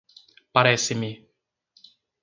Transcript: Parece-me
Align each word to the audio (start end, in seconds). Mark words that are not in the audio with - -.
Parece-me 0.55 1.11